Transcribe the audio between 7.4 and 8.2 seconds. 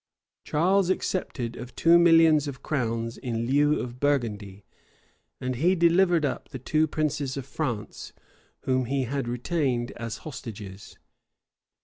France,